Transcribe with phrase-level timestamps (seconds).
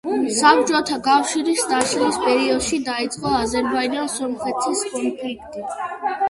[0.35, 5.65] საბჭოთა კავშირის დაშლის პერიოდში დაიწყო აზერბაიჯან-სომხეთის კონფლიქტი.